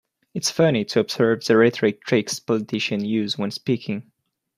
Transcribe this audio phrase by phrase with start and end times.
[0.33, 4.11] It's funny to observe the rhetoric tricks politicians use when speaking.